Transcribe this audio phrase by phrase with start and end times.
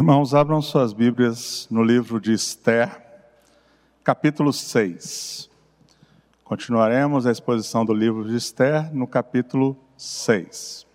[0.00, 3.02] Irmãos, abram suas Bíblias no livro de Esther,
[4.02, 5.50] capítulo 6.
[6.42, 10.86] Continuaremos a exposição do livro de Esther no capítulo 6.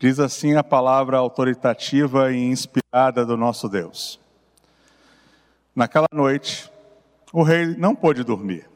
[0.00, 4.18] Diz assim a palavra autoritativa e inspirada do nosso Deus.
[5.76, 6.68] Naquela noite,
[7.32, 8.68] o rei não pôde dormir.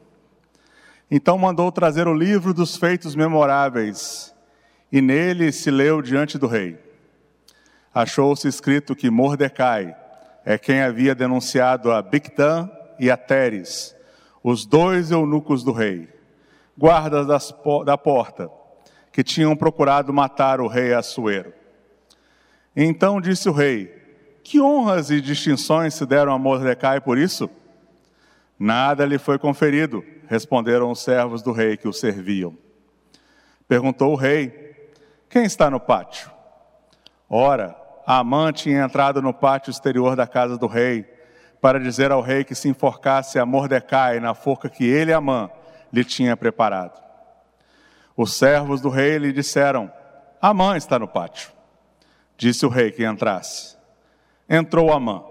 [1.10, 4.32] Então mandou trazer o livro dos feitos memoráveis,
[4.92, 6.85] e nele se leu diante do rei
[7.96, 9.96] achou-se escrito que Mordecai
[10.44, 13.96] é quem havia denunciado a Bictã e a Teres,
[14.44, 16.06] os dois eunucos do rei,
[16.76, 17.54] guardas das,
[17.86, 18.50] da porta,
[19.10, 21.54] que tinham procurado matar o rei Assuero.
[22.76, 23.86] Então disse o rei:
[24.44, 27.48] Que honras e distinções se deram a Mordecai por isso?
[28.58, 32.58] Nada lhe foi conferido, responderam os servos do rei que o serviam.
[33.66, 34.90] Perguntou o rei:
[35.30, 36.30] Quem está no pátio?
[37.28, 41.04] Ora, Amã tinha entrado no pátio exterior da casa do rei
[41.60, 45.50] para dizer ao rei que se enforcasse a Mordecai na forca que ele, Amã,
[45.92, 47.02] lhe tinha preparado.
[48.16, 49.90] Os servos do rei lhe disseram:
[50.40, 51.50] Amã está no pátio.
[52.36, 53.76] Disse o rei que entrasse.
[54.48, 55.24] Entrou Amã.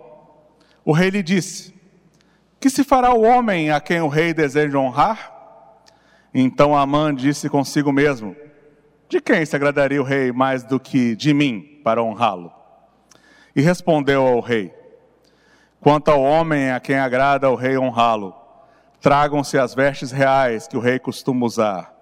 [0.84, 1.74] O rei lhe disse:
[2.60, 5.32] Que se fará o homem a quem o rei deseja honrar?
[6.34, 8.36] Então Amã disse consigo mesmo:
[9.08, 12.65] De quem se agradaria o rei mais do que de mim para honrá-lo?
[13.56, 14.74] E respondeu ao rei:
[15.80, 18.36] Quanto ao homem a quem agrada o rei honrá-lo,
[19.00, 21.94] tragam-se as vestes reais que o rei costuma usar,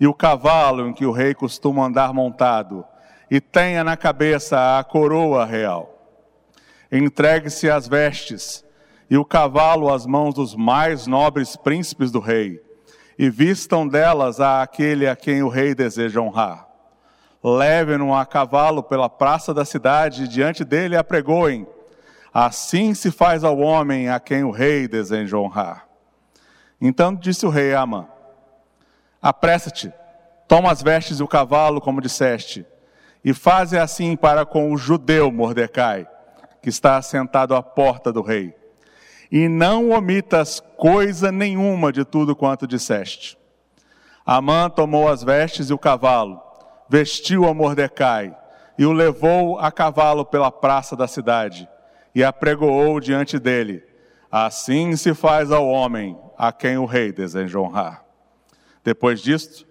[0.00, 2.84] e o cavalo em que o rei costuma andar montado,
[3.30, 5.92] e tenha na cabeça a coroa real.
[6.90, 8.64] Entregue-se as vestes
[9.08, 12.60] e o cavalo às mãos dos mais nobres príncipes do rei,
[13.16, 16.65] e vistam delas a aquele a quem o rei deseja honrar
[17.42, 21.66] levem-no a cavalo pela praça da cidade e diante dele apregoem.
[22.32, 25.86] Assim se faz ao homem a quem o rei deseja honrar.
[26.80, 28.06] Então disse o rei a Amã:
[29.22, 29.92] Apressa-te,
[30.46, 32.66] toma as vestes e o cavalo, como disseste,
[33.24, 36.06] e faze assim para com o judeu Mordecai,
[36.62, 38.54] que está sentado à porta do rei.
[39.30, 43.36] E não omitas coisa nenhuma de tudo quanto disseste.
[44.24, 46.40] Amã tomou as vestes e o cavalo,
[46.88, 48.36] vestiu a Mordecai
[48.78, 51.68] e o levou a cavalo pela praça da cidade
[52.14, 53.82] e apregoou diante dele.
[54.30, 58.04] Assim se faz ao homem a quem o rei deseja honrar.
[58.84, 59.66] Depois disto,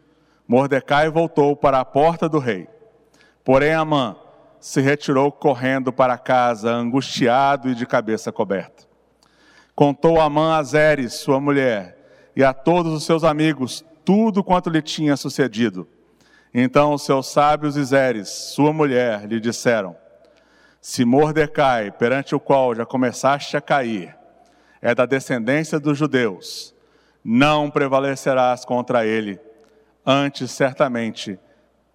[0.47, 2.67] Mordecai voltou para a porta do rei.
[3.43, 4.15] Porém, Amã
[4.59, 8.85] se retirou correndo para casa, angustiado e de cabeça coberta.
[9.75, 14.81] Contou Amã a Zeres, sua mulher, e a todos os seus amigos tudo quanto lhe
[14.81, 15.87] tinha sucedido
[16.57, 19.93] então os seus sábios Zeres, sua mulher, lhe disseram:
[20.79, 24.15] Se Mordecai, perante o qual já começaste a cair,
[24.81, 26.73] é da descendência dos judeus,
[27.21, 29.37] não prevalecerás contra ele,
[30.05, 31.37] antes certamente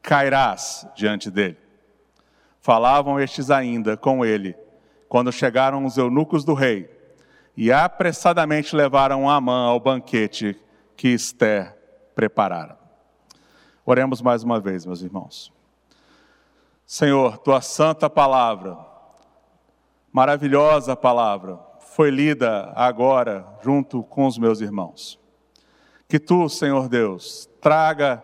[0.03, 1.57] cairás diante dele.
[2.61, 4.55] Falavam estes ainda com ele,
[5.09, 6.91] quando chegaram os eunucos do rei,
[7.57, 10.55] e apressadamente levaram Amã ao banquete
[10.99, 11.75] que Esther
[12.15, 12.80] preparara.
[13.85, 15.53] Oremos mais uma vez, meus irmãos.
[16.87, 18.77] Senhor, tua santa palavra,
[20.13, 25.19] maravilhosa palavra, foi lida agora junto com os meus irmãos.
[26.09, 28.23] Que tu, Senhor Deus, traga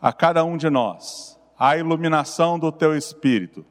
[0.00, 3.66] a cada um de nós a iluminação do teu espírito,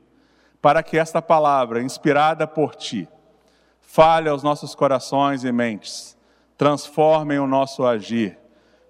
[0.62, 3.08] para que esta palavra, inspirada por ti,
[3.82, 6.16] fale aos nossos corações e mentes,
[6.56, 8.38] transforme o nosso agir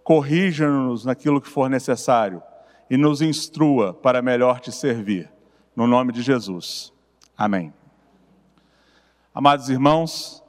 [0.09, 2.42] corrija-nos naquilo que for necessário
[2.90, 5.30] e nos instrua para melhor te servir.
[5.75, 6.92] No nome de Jesus.
[7.38, 7.72] Amém.
[9.31, 10.44] Amados irmãos,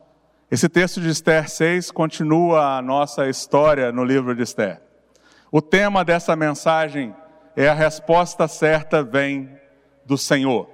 [0.50, 4.80] esse texto de Esther 6 continua a nossa história no livro de Esther.
[5.52, 7.14] O tema dessa mensagem
[7.54, 9.54] é a resposta certa vem
[10.06, 10.70] do Senhor.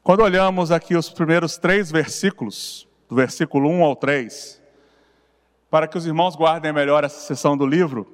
[0.00, 4.61] Quando olhamos aqui os primeiros três versículos, do versículo 1 ao 3,
[5.72, 8.06] para que os irmãos guardem melhor essa sessão do livro,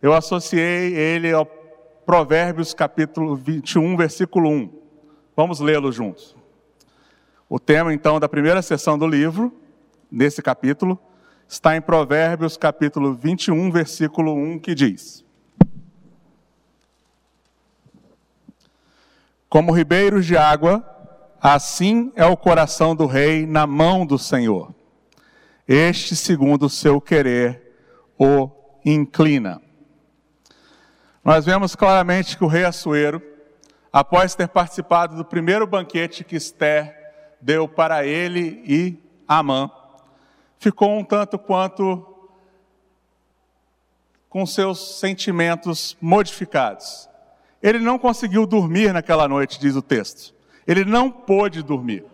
[0.00, 4.72] eu associei ele ao Provérbios capítulo 21, versículo 1.
[5.36, 6.34] Vamos lê-lo juntos.
[7.46, 9.52] O tema, então, da primeira sessão do livro,
[10.10, 10.98] nesse capítulo,
[11.46, 15.22] está em Provérbios capítulo 21, versículo 1, que diz:
[19.50, 20.82] Como ribeiros de água,
[21.38, 24.74] assim é o coração do rei na mão do Senhor
[25.66, 27.62] este, segundo o seu querer,
[28.18, 28.50] o
[28.84, 29.60] inclina.
[31.24, 33.22] Nós vemos claramente que o rei Assuero,
[33.92, 36.94] após ter participado do primeiro banquete que Esther
[37.40, 39.70] deu para ele e Amã,
[40.58, 42.06] ficou um tanto quanto
[44.28, 47.08] com seus sentimentos modificados.
[47.62, 50.34] Ele não conseguiu dormir naquela noite, diz o texto.
[50.66, 52.04] Ele não pôde dormir.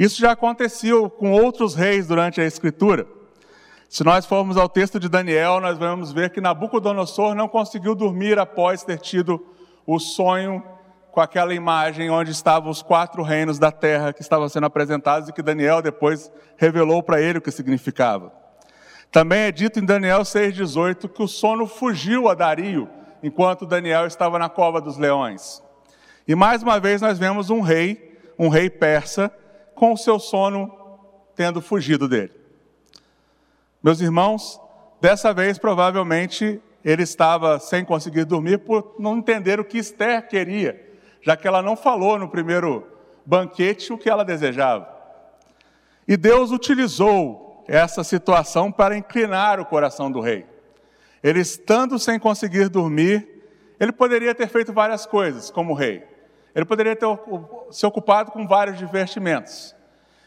[0.00, 3.06] Isso já aconteceu com outros reis durante a Escritura.
[3.86, 8.38] Se nós formos ao texto de Daniel, nós vamos ver que Nabucodonosor não conseguiu dormir
[8.38, 9.46] após ter tido
[9.86, 10.64] o sonho
[11.12, 15.34] com aquela imagem onde estavam os quatro reinos da terra que estavam sendo apresentados e
[15.34, 18.32] que Daniel depois revelou para ele o que significava.
[19.12, 22.88] Também é dito em Daniel 6,18 que o sono fugiu a Dario
[23.22, 25.62] enquanto Daniel estava na cova dos leões.
[26.26, 29.30] E mais uma vez nós vemos um rei, um rei persa,
[29.80, 30.70] com o seu sono
[31.34, 32.32] tendo fugido dele.
[33.82, 34.60] Meus irmãos,
[35.00, 40.90] dessa vez provavelmente ele estava sem conseguir dormir por não entender o que Esther queria
[41.22, 42.86] já que ela não falou no primeiro
[43.24, 44.88] banquete o que ela desejava.
[46.06, 50.46] E Deus utilizou essa situação para inclinar o coração do rei.
[51.22, 53.28] Ele estando sem conseguir dormir,
[53.78, 56.09] ele poderia ter feito várias coisas como rei.
[56.54, 57.06] Ele poderia ter
[57.70, 59.74] se ocupado com vários divertimentos.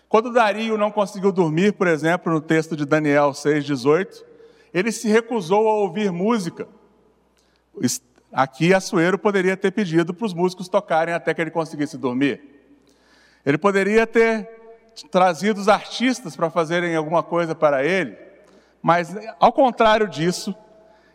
[0.08, 4.24] Quando Dario não conseguiu dormir, por exemplo, no texto de Daniel 6,18,
[4.74, 6.68] ele se recusou a ouvir música.
[8.32, 12.42] Aqui, Açoeiro poderia ter pedido para os músicos tocarem até que ele conseguisse dormir.
[13.46, 14.48] Ele poderia ter
[15.10, 18.18] trazido os artistas para fazerem alguma coisa para ele,
[18.82, 20.56] mas, ao contrário disso,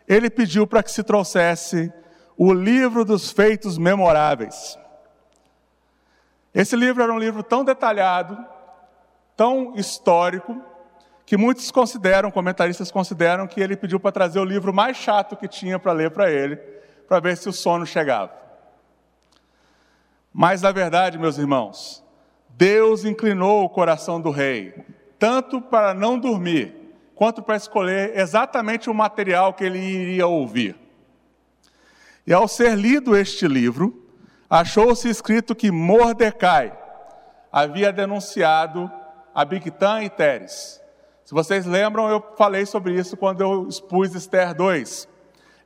[0.06, 1.93] ele pediu para que se trouxesse
[2.37, 4.78] o livro dos feitos memoráveis.
[6.54, 8.38] Esse livro era um livro tão detalhado,
[9.36, 10.60] tão histórico,
[11.24, 15.46] que muitos consideram, comentaristas consideram, que ele pediu para trazer o livro mais chato que
[15.46, 16.56] tinha para ler para ele,
[17.06, 18.32] para ver se o sono chegava.
[20.32, 22.02] Mas, na verdade, meus irmãos,
[22.48, 24.74] Deus inclinou o coração do rei,
[25.18, 26.74] tanto para não dormir,
[27.14, 30.76] quanto para escolher exatamente o material que ele iria ouvir.
[32.26, 34.07] E ao ser lido este livro,
[34.48, 36.76] achou-se escrito que Mordecai
[37.52, 38.90] havia denunciado
[39.34, 40.80] a Bigtan e Teres.
[41.24, 45.08] Se vocês lembram, eu falei sobre isso quando eu expus Esther 2.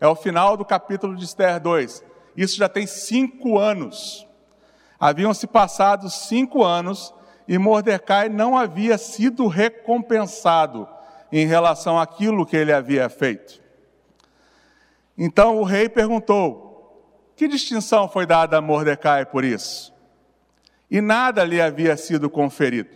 [0.00, 2.04] É o final do capítulo de Esther 2.
[2.36, 4.26] Isso já tem cinco anos.
[4.98, 7.14] Haviam se passado cinco anos
[7.46, 10.88] e Mordecai não havia sido recompensado
[11.30, 13.60] em relação àquilo que ele havia feito.
[15.16, 16.61] Então o rei perguntou:
[17.42, 19.92] que distinção foi dada a Mordecai por isso?
[20.88, 22.90] E nada lhe havia sido conferido,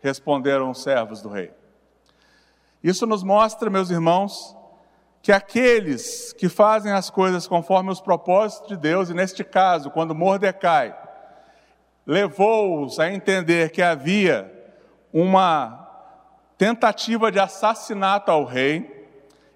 [0.00, 1.52] responderam os servos do rei.
[2.82, 4.56] Isso nos mostra, meus irmãos,
[5.20, 10.14] que aqueles que fazem as coisas conforme os propósitos de Deus, e neste caso, quando
[10.14, 10.96] Mordecai
[12.06, 14.50] levou-os a entender que havia
[15.12, 15.86] uma
[16.56, 18.93] tentativa de assassinato ao rei,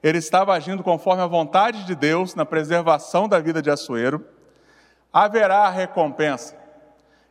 [0.02, 4.24] ele estava agindo conforme a vontade de Deus na preservação da vida de Assuero,
[5.12, 6.56] haverá recompensa.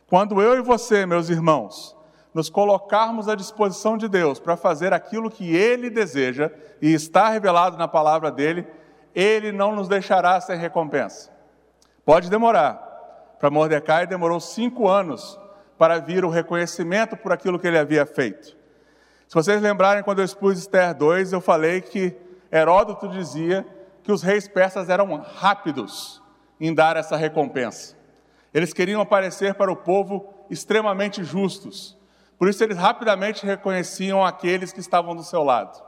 [0.06, 1.96] Quando eu e você, meus irmãos,
[2.34, 6.50] nos colocarmos à disposição de Deus para fazer aquilo que Ele deseja
[6.80, 8.66] e está revelado na palavra dele,
[9.14, 11.30] Ele não nos deixará sem recompensa.
[12.04, 12.86] Pode demorar.
[13.38, 15.38] Para Mordecai demorou cinco anos
[15.78, 18.56] para vir o reconhecimento por aquilo que ele havia feito.
[19.28, 22.16] Se vocês lembrarem, quando eu expus Esther 2, eu falei que
[22.50, 23.66] Heródoto dizia
[24.02, 26.22] que os reis persas eram rápidos
[26.60, 27.96] em dar essa recompensa.
[28.52, 31.96] Eles queriam aparecer para o povo extremamente justos.
[32.38, 35.82] Por isso, eles rapidamente reconheciam aqueles que estavam do seu lado.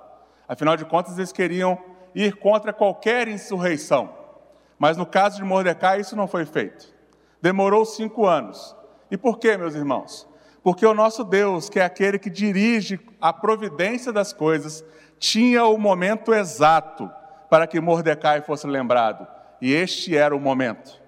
[0.46, 1.78] Afinal de contas, eles queriam
[2.14, 4.12] ir contra qualquer insurreição.
[4.78, 6.92] Mas no caso de Mordecai, isso não foi feito.
[7.40, 8.76] Demorou cinco anos.
[9.10, 10.28] E por quê, meus irmãos?
[10.62, 14.84] Porque o nosso Deus, que é aquele que dirige a providência das coisas,
[15.20, 17.08] tinha o momento exato
[17.48, 19.24] para que Mordecai fosse lembrado.
[19.60, 21.00] E este era o momento.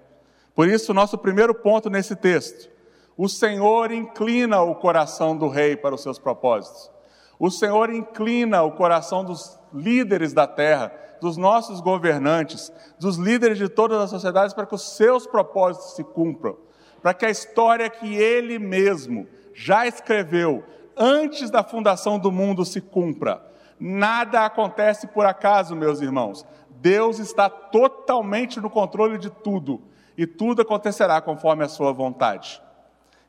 [0.55, 2.71] Por isso, nosso primeiro ponto nesse texto
[3.17, 6.91] o Senhor inclina o coração do rei para os seus propósitos.
[7.39, 10.91] O Senhor inclina o coração dos líderes da terra,
[11.21, 16.03] dos nossos governantes, dos líderes de todas as sociedades para que os seus propósitos se
[16.03, 16.57] cumpram,
[17.01, 20.63] para que a história que ele mesmo já escreveu
[20.97, 23.52] antes da fundação do mundo se cumpra.
[23.79, 26.45] Nada acontece por acaso, meus irmãos.
[26.69, 29.81] Deus está totalmente no controle de tudo
[30.17, 32.61] e tudo acontecerá conforme a sua vontade.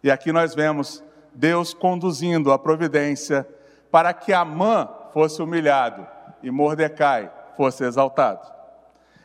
[0.02, 3.48] E aqui nós vemos Deus conduzindo a providência
[3.90, 6.06] para que Amã fosse humilhado
[6.42, 8.52] e Mordecai fosse exaltado.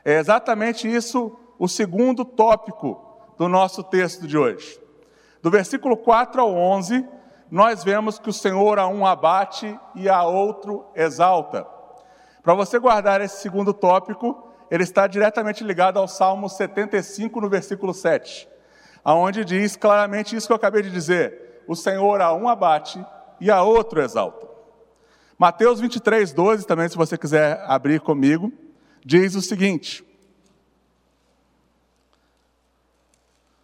[0.06, 3.04] É exatamente isso o segundo tópico
[3.38, 4.80] do nosso texto de hoje.
[5.42, 7.06] Do versículo 4 ao 11,
[7.50, 11.66] nós vemos que o Senhor a um abate e a outro exalta.
[12.44, 17.94] Para você guardar esse segundo tópico, ele está diretamente ligado ao Salmo 75, no versículo
[17.94, 18.48] 7,
[19.04, 23.04] aonde diz claramente isso que eu acabei de dizer: o Senhor a um abate
[23.40, 24.48] e a outro exalta.
[25.38, 28.52] Mateus 23, 12, também, se você quiser abrir comigo,
[29.04, 30.06] diz o seguinte: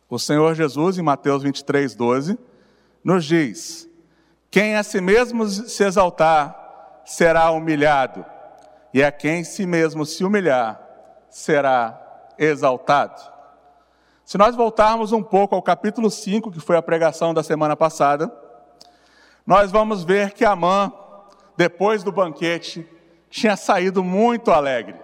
[0.10, 2.38] O Senhor Jesus, em Mateus 23, 12,
[3.06, 3.88] nos diz:
[4.50, 8.26] Quem a si mesmo se exaltar será humilhado,
[8.92, 10.82] e a quem si mesmo se humilhar
[11.30, 12.02] será
[12.36, 13.22] exaltado.
[14.26, 18.34] Se nós voltarmos um pouco ao capítulo 5, que foi a pregação da semana passada,
[19.46, 20.92] nós vamos ver que Amã,
[21.56, 22.90] depois do banquete,
[23.30, 25.00] tinha saído muito alegre.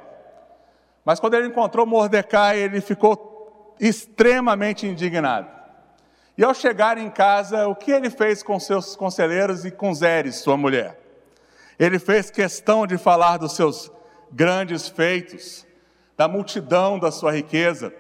[1.05, 5.61] Mas quando ele encontrou Mordecai, ele ficou extremamente indignado.
[6.41, 10.38] E ao chegar em casa, o que ele fez com seus conselheiros e com Zeres,
[10.38, 11.00] sua mulher?
[11.77, 13.91] Ele fez questão de falar dos seus
[14.31, 15.67] grandes feitos,
[16.17, 17.93] da multidão da sua riqueza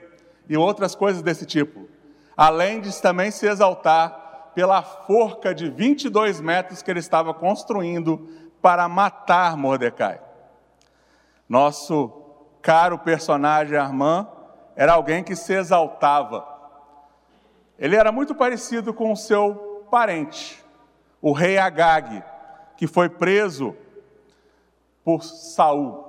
[0.49, 1.87] e outras coisas desse tipo,
[2.35, 8.27] além de também se exaltar pela forca de 22 metros que ele estava construindo
[8.59, 10.19] para matar Mordecai.
[11.47, 12.11] Nosso
[12.59, 14.27] caro personagem Armand
[14.75, 16.50] era alguém que se exaltava.
[17.81, 20.63] Ele era muito parecido com o seu parente,
[21.19, 22.23] o rei Agag,
[22.77, 23.75] que foi preso
[25.03, 26.05] por Saul.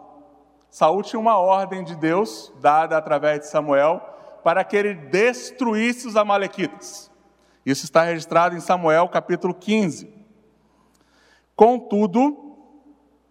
[0.69, 4.03] Saul tinha uma ordem de Deus dada através de Samuel
[4.45, 7.11] para que ele destruísse os amalequitas.
[7.65, 10.13] Isso está registrado em Samuel capítulo 15.
[11.57, 12.55] Contudo,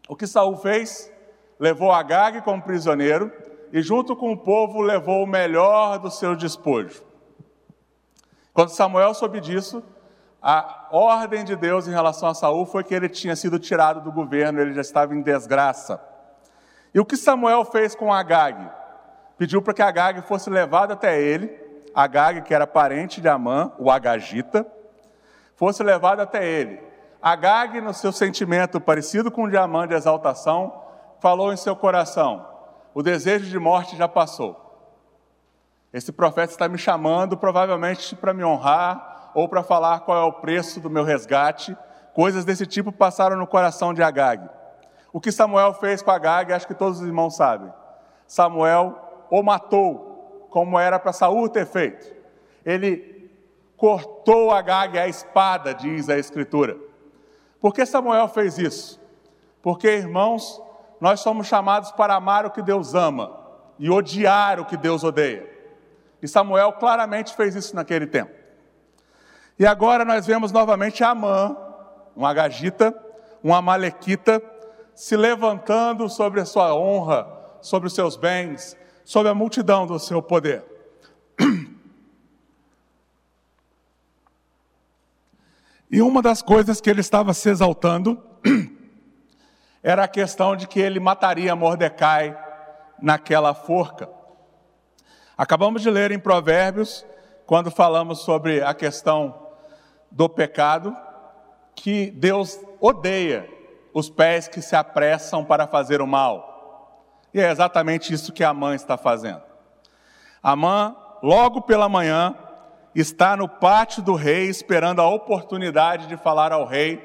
[0.09, 1.13] o que Saul fez?
[1.59, 3.31] Levou Agag como prisioneiro
[3.71, 7.10] e, junto com o povo, levou o melhor do seu despojo.
[8.53, 9.83] Quando Samuel soube disso,
[10.41, 14.11] a ordem de Deus em relação a Saul foi que ele tinha sido tirado do
[14.11, 16.01] governo, ele já estava em desgraça.
[16.93, 18.69] E o que Samuel fez com Agag?
[19.37, 21.49] Pediu para que Agag fosse levado até ele,
[21.95, 24.65] Agag, que era parente de Amã, o Agagita,
[25.55, 26.81] fosse levado até ele.
[27.21, 30.83] Agag, no seu sentimento parecido com o de Amã de exaltação,
[31.19, 32.45] falou em seu coração:
[32.93, 34.60] o desejo de morte já passou.
[35.93, 40.33] Esse profeta está me chamando, provavelmente para me honrar ou para falar qual é o
[40.33, 41.75] preço do meu resgate.
[42.13, 44.49] Coisas desse tipo passaram no coração de Agag.
[45.11, 47.71] O que Samuel fez com Agag, acho que todos os irmãos sabem.
[48.25, 48.97] Samuel
[49.29, 52.13] o matou, como era para Saul ter feito.
[52.65, 53.29] Ele
[53.75, 56.77] cortou Agag a espada, diz a Escritura.
[57.59, 58.99] Por que Samuel fez isso?
[59.61, 60.61] Porque, irmãos,
[60.99, 63.39] nós somos chamados para amar o que Deus ama
[63.77, 65.49] e odiar o que Deus odeia.
[66.21, 68.31] E Samuel claramente fez isso naquele tempo.
[69.57, 71.55] E agora nós vemos novamente Amã,
[72.15, 72.95] um agagita,
[73.43, 74.41] um amalequita,
[74.93, 77.27] se levantando sobre a sua honra,
[77.61, 80.63] sobre os seus bens, sobre a multidão do seu poder.
[85.91, 88.17] E uma das coisas que ele estava se exaltando
[89.83, 92.37] era a questão de que ele mataria Mordecai
[93.01, 94.07] naquela forca.
[95.41, 97.03] Acabamos de ler em Provérbios,
[97.47, 99.47] quando falamos sobre a questão
[100.11, 100.95] do pecado,
[101.73, 103.49] que Deus odeia
[103.91, 107.25] os pés que se apressam para fazer o mal.
[107.33, 109.41] E é exatamente isso que a mãe está fazendo.
[110.43, 112.35] A mãe, logo pela manhã,
[112.93, 116.97] está no pátio do rei esperando a oportunidade de falar ao rei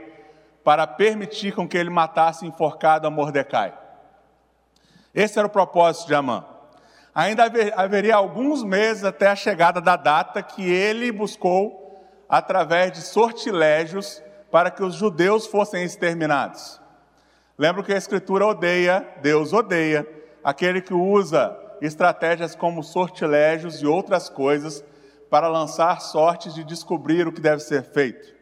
[0.63, 3.73] para permitir com que ele matasse enforcado a Mordecai.
[5.15, 6.45] Esse era o propósito de Amã.
[7.17, 14.23] Ainda haveria alguns meses até a chegada da data que ele buscou através de sortilégios
[14.51, 16.79] para que os judeus fossem exterminados.
[17.57, 20.07] Lembro que a Escritura odeia, Deus odeia,
[20.45, 24.85] aquele que usa estratégias como sortilégios e outras coisas
[25.31, 28.35] para lançar sortes de descobrir o que deve ser feito.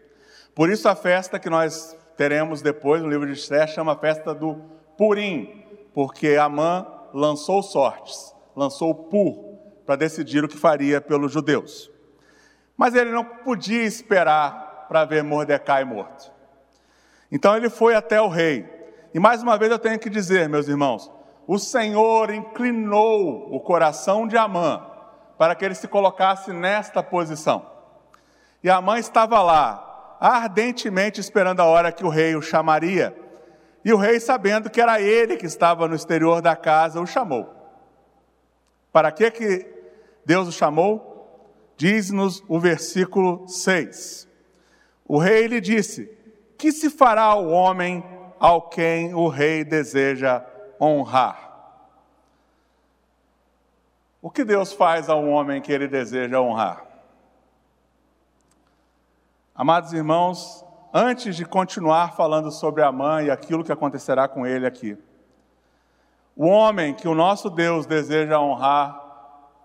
[0.52, 4.34] Por isso, a festa que nós teremos depois no livro de Esther, chama a festa
[4.34, 4.56] do
[4.98, 5.64] Purim,
[5.94, 11.90] porque Amã lançou sortes, lançou o Pur, para decidir o que faria pelos judeus.
[12.76, 16.32] Mas ele não podia esperar para ver Mordecai morto.
[17.30, 18.68] Então ele foi até o rei.
[19.12, 21.10] E mais uma vez eu tenho que dizer, meus irmãos,
[21.46, 24.84] o Senhor inclinou o coração de Amã
[25.36, 27.66] para que ele se colocasse nesta posição.
[28.62, 33.14] E Amã estava lá, ardentemente esperando a hora que o rei o chamaria.
[33.84, 37.63] E o rei, sabendo que era ele que estava no exterior da casa, o chamou.
[38.94, 39.66] Para que, que
[40.24, 41.50] Deus o chamou?
[41.76, 44.28] Diz-nos o versículo 6.
[45.04, 46.16] O rei lhe disse:
[46.56, 48.04] Que se fará ao homem
[48.38, 50.46] ao quem o rei deseja
[50.80, 51.50] honrar?
[54.22, 56.86] O que Deus faz ao homem que ele deseja honrar?
[59.52, 64.96] Amados irmãos, antes de continuar falando sobre Amã e aquilo que acontecerá com ele aqui,
[66.36, 69.00] o homem que o nosso Deus deseja honrar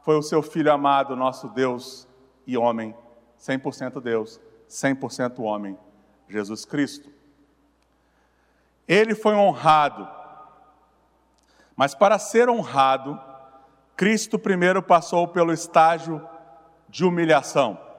[0.03, 2.07] foi o seu filho amado, nosso Deus
[2.45, 2.95] e homem,
[3.39, 5.77] 100% Deus, 100% homem,
[6.27, 7.09] Jesus Cristo.
[8.87, 10.07] Ele foi honrado,
[11.75, 13.19] mas para ser honrado,
[13.95, 16.21] Cristo primeiro passou pelo estágio
[16.87, 17.89] de humilhação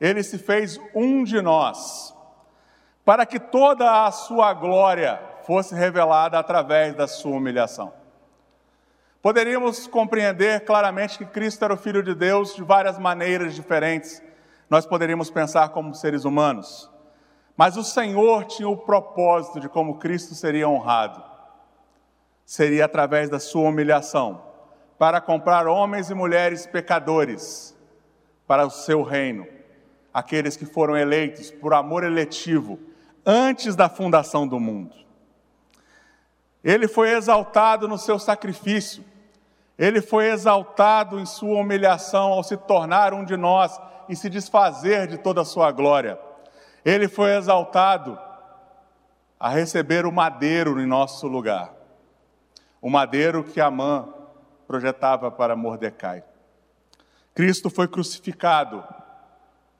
[0.00, 2.14] ele se fez um de nós,
[3.04, 7.90] para que toda a sua glória fosse revelada através da sua humilhação.
[9.22, 14.22] Poderíamos compreender claramente que Cristo era o Filho de Deus de várias maneiras diferentes.
[14.68, 16.90] Nós poderíamos pensar como seres humanos.
[17.56, 21.24] Mas o Senhor tinha o propósito de como Cristo seria honrado.
[22.44, 24.42] Seria através da sua humilhação,
[24.98, 27.74] para comprar homens e mulheres pecadores
[28.46, 29.46] para o seu reino
[30.12, 32.78] aqueles que foram eleitos por amor eletivo
[33.24, 35.07] antes da fundação do mundo.
[36.68, 39.02] Ele foi exaltado no seu sacrifício,
[39.78, 45.06] ele foi exaltado em sua humilhação ao se tornar um de nós e se desfazer
[45.06, 46.20] de toda a sua glória.
[46.84, 48.18] Ele foi exaltado
[49.40, 51.72] a receber o madeiro em nosso lugar,
[52.82, 54.06] o madeiro que Amã
[54.66, 56.22] projetava para Mordecai.
[57.34, 58.84] Cristo foi crucificado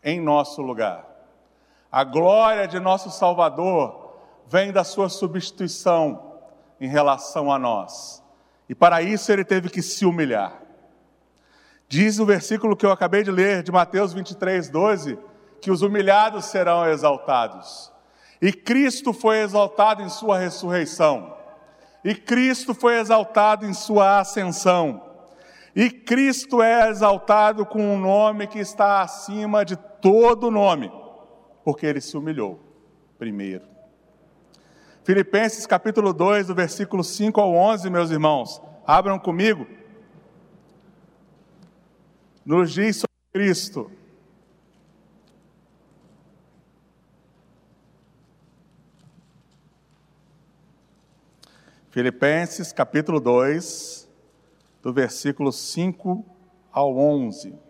[0.03, 1.05] em nosso lugar.
[1.93, 6.28] A glória de nosso Salvador vem da sua substituição
[6.81, 8.23] em relação a nós.
[8.69, 10.63] E para isso ele teve que se humilhar.
[11.89, 15.19] Diz o versículo que eu acabei de ler, de Mateus 23, 12,
[15.61, 17.91] que os humilhados serão exaltados.
[18.41, 21.35] E Cristo foi exaltado em sua ressurreição.
[22.05, 25.03] E Cristo foi exaltado em sua ascensão.
[25.75, 30.93] E Cristo é exaltado com um nome que está acima de todo nome,
[31.65, 32.61] porque ele se humilhou
[33.19, 33.78] primeiro.
[35.09, 39.67] Filipenses capítulo 2, do versículo 5 ao 11, meus irmãos, abram comigo.
[42.45, 43.91] Nos diz sobre Cristo.
[51.91, 54.07] Filipenses capítulo 2,
[54.83, 56.23] do versículo 5
[56.71, 57.68] ao 11.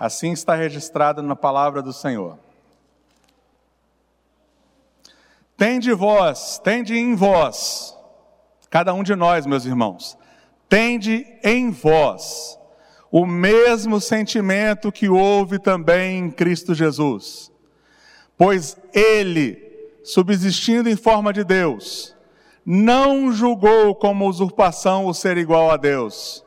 [0.00, 2.38] Assim está registrado na palavra do Senhor.
[5.58, 7.94] Tende vós, tende em vós,
[8.70, 10.16] cada um de nós, meus irmãos,
[10.70, 12.58] tende em vós
[13.12, 17.52] o mesmo sentimento que houve também em Cristo Jesus.
[18.38, 19.58] Pois ele,
[20.02, 22.16] subsistindo em forma de Deus,
[22.64, 26.42] não julgou como usurpação o ser igual a Deus.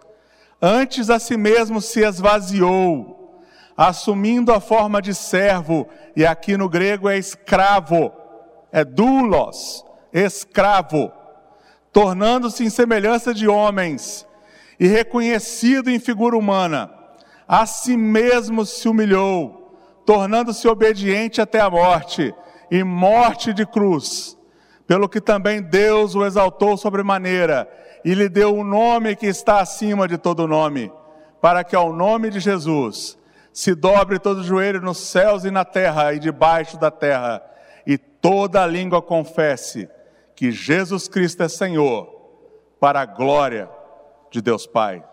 [0.60, 3.12] Antes a si mesmo se esvaziou
[3.78, 8.12] assumindo a forma de servo, e aqui no grego é escravo,
[8.72, 11.12] é doulos, escravo,
[11.92, 14.28] tornando-se em semelhança de homens
[14.80, 16.92] e reconhecido em figura humana,
[17.48, 22.34] a si mesmo se humilhou, tornando-se obediente até a morte
[22.70, 24.38] e morte de cruz,
[24.88, 27.70] pelo que também Deus o exaltou sobremaneira
[28.04, 30.92] e lhe deu o um nome que está acima de todo nome,
[31.42, 33.18] para que ao nome de Jesus
[33.54, 37.42] se dobre todo o joelho nos céus e na terra e debaixo da terra,
[37.86, 39.88] e toda a língua confesse
[40.36, 42.12] que Jesus Cristo é Senhor,
[42.80, 43.70] para a glória
[44.32, 45.04] de Deus Pai.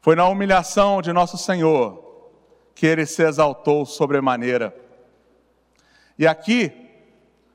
[0.00, 2.02] Foi na humilhação de nosso Senhor
[2.74, 4.74] que ele se exaltou sobremaneira.
[6.18, 6.72] E aqui,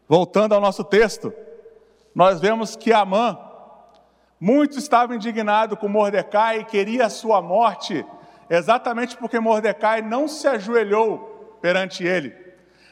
[0.08, 1.34] voltando ao nosso texto,
[2.13, 3.38] nós vemos que Amã,
[4.39, 8.06] muito estava indignado com Mordecai e queria a sua morte
[8.49, 12.36] exatamente porque Mordecai não se ajoelhou perante ele,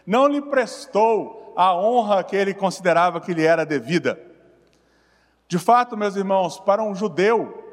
[0.06, 4.20] não lhe prestou a honra que ele considerava que lhe era devida.
[5.48, 7.64] De fato, meus irmãos, para um judeu,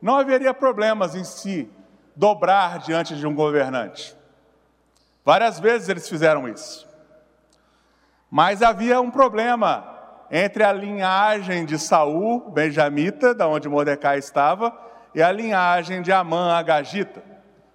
[0.00, 1.70] não haveria problemas em se
[2.16, 4.16] dobrar diante de um governante.
[5.24, 6.88] Várias vezes eles fizeram isso.
[8.30, 9.96] Mas havia um problema
[10.30, 14.76] entre a linhagem de Saul, benjamita, da onde Mordecai estava,
[15.18, 17.20] e a linhagem de Amã, agagita.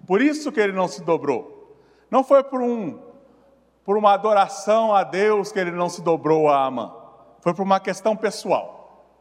[0.06, 1.78] Por isso que ele não se dobrou.
[2.10, 2.98] Não foi por, um,
[3.84, 6.90] por uma adoração a Deus que ele não se dobrou a Amã.
[7.42, 9.12] Foi por uma questão pessoal.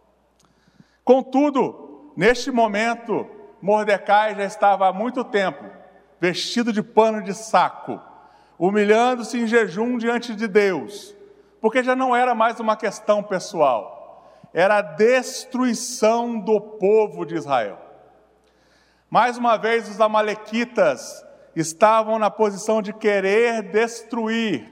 [1.04, 3.28] Contudo, neste momento,
[3.62, 5.66] Mordecai já estava há muito tempo
[6.18, 8.00] vestido de pano de saco,
[8.58, 11.14] humilhando-se em jejum diante de Deus,
[11.60, 17.83] porque já não era mais uma questão pessoal, era a destruição do povo de Israel.
[19.14, 21.24] Mais uma vez, os Amalequitas
[21.56, 24.68] estavam na posição de querer destruir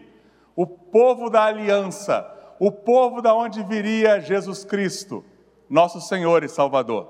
[0.55, 2.27] o povo da aliança,
[2.59, 5.23] o povo da onde viria Jesus Cristo,
[5.69, 7.07] nosso Senhor e Salvador.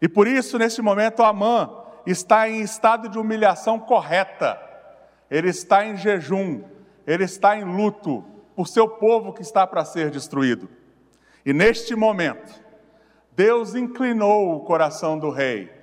[0.00, 1.70] E por isso, neste momento, Amã
[2.06, 4.58] está em estado de humilhação correta,
[5.30, 6.62] ele está em jejum,
[7.06, 8.24] ele está em luto
[8.56, 10.70] por seu povo que está para ser destruído.
[11.44, 12.64] E neste momento,
[13.32, 15.78] Deus inclinou o coração do rei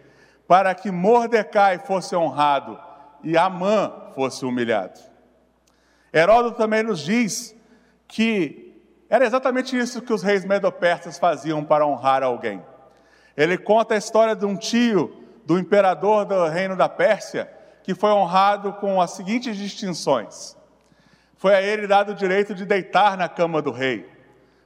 [0.48, 2.80] para que Mordecai fosse honrado
[3.24, 5.00] e Amã fosse humilhado.
[6.14, 7.56] Heródoto também nos diz
[8.08, 12.64] que era exatamente isso que os reis medo-persas faziam para honrar alguém.
[13.36, 17.52] Ele conta a história de um tio do imperador do reino da Pérsia
[17.84, 20.58] que foi honrado com as seguintes distinções:
[21.38, 24.10] foi a ele dado o direito de deitar na cama do rei,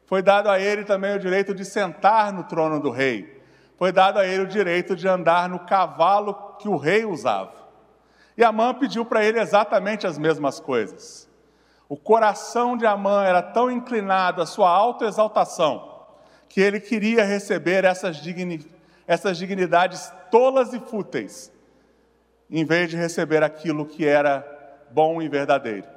[0.06, 3.41] foi dado a ele também o direito de sentar no trono do rei,
[3.82, 7.52] foi dado a ele o direito de andar no cavalo que o rei usava.
[8.38, 11.28] E Amã pediu para ele exatamente as mesmas coisas.
[11.90, 16.06] O coração de Amã era tão inclinado à sua autoexaltação
[16.48, 18.64] que ele queria receber essas, digni
[19.08, 21.52] essas dignidades tolas e fúteis,
[22.52, 24.46] em vez de receber aquilo que era
[24.92, 25.88] bom e verdadeiro.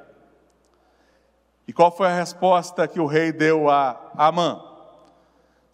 [1.68, 4.73] E qual foi a resposta que o rei deu a Amã?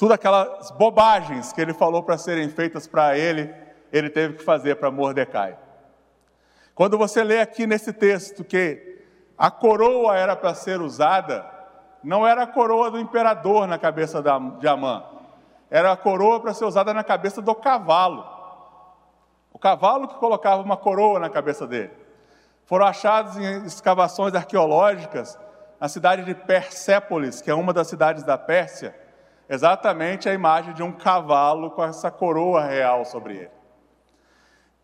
[0.01, 3.55] Tudo aquelas bobagens que ele falou para serem feitas para ele,
[3.93, 5.59] ele teve que fazer para Mordecai.
[6.75, 9.05] Quando você lê aqui nesse texto que
[9.37, 11.45] a coroa era para ser usada,
[12.03, 14.23] não era a coroa do imperador na cabeça
[14.59, 15.05] de Amã,
[15.71, 18.25] era a coroa para ser usada na cabeça do cavalo.
[19.53, 21.93] O cavalo que colocava uma coroa na cabeça dele.
[22.65, 25.39] Foram achados em escavações arqueológicas
[25.79, 28.99] na cidade de Persépolis, que é uma das cidades da Pérsia,
[29.51, 33.51] exatamente a imagem de um cavalo com essa coroa real sobre ele.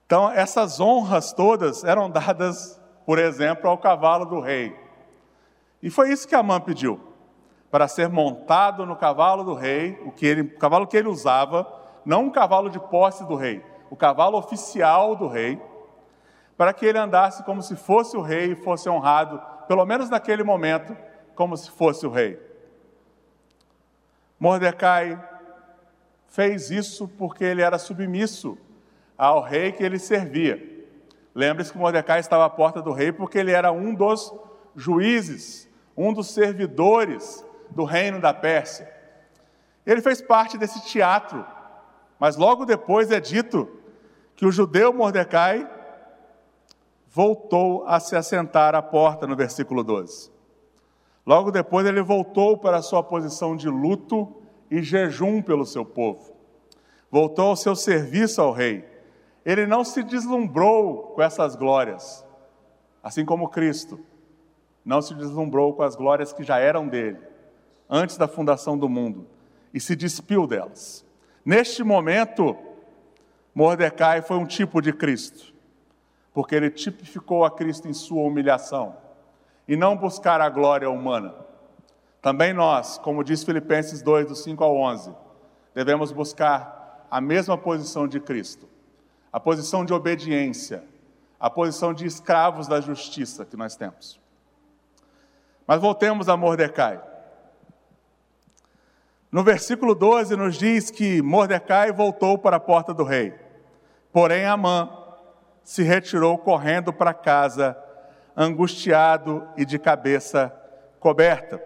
[0.04, 4.76] Então, essas honras todas eram dadas, por exemplo, ao cavalo do rei.
[5.80, 7.00] E foi isso que Amã pediu,
[7.70, 11.64] para ser montado no cavalo do rei, o, que ele, o cavalo que ele usava,
[12.04, 15.62] não um cavalo de posse do rei, o cavalo oficial do rei,
[16.56, 20.42] para que ele andasse como se fosse o rei e fosse honrado, pelo menos naquele
[20.42, 20.96] momento,
[21.36, 22.45] como se fosse o rei.
[24.38, 25.22] Mordecai
[26.26, 28.58] fez isso porque ele era submisso
[29.16, 30.62] ao rei que ele servia.
[31.34, 34.32] Lembre-se que Mordecai estava à porta do rei porque ele era um dos
[34.74, 38.92] juízes, um dos servidores do reino da Pérsia.
[39.84, 41.44] Ele fez parte desse teatro,
[42.18, 43.68] mas logo depois é dito
[44.34, 45.66] que o judeu Mordecai
[47.08, 50.30] voltou a se assentar à porta, no versículo 12.
[51.26, 54.32] Logo depois, ele voltou para a sua posição de luto
[54.70, 56.32] e jejum pelo seu povo.
[57.10, 58.84] Voltou ao seu serviço ao rei.
[59.44, 62.24] Ele não se deslumbrou com essas glórias,
[63.02, 63.98] assim como Cristo
[64.84, 67.18] não se deslumbrou com as glórias que já eram dele,
[67.90, 69.26] antes da fundação do mundo,
[69.74, 71.04] e se despiu delas.
[71.44, 72.56] Neste momento,
[73.52, 75.52] Mordecai foi um tipo de Cristo,
[76.32, 78.96] porque ele tipificou a Cristo em sua humilhação
[79.66, 81.34] e não buscar a glória humana.
[82.22, 85.14] Também nós, como diz Filipenses 2, do 5 ao 11,
[85.74, 88.68] devemos buscar a mesma posição de Cristo,
[89.32, 90.82] a posição de obediência,
[91.38, 94.18] a posição de escravos da justiça que nós temos.
[95.66, 97.00] Mas voltemos a Mordecai.
[99.30, 103.34] No versículo 12 nos diz que Mordecai voltou para a porta do rei.
[104.12, 104.88] Porém, Amã
[105.62, 107.76] se retirou correndo para casa
[108.36, 110.54] angustiado e de cabeça
[111.00, 111.62] coberta.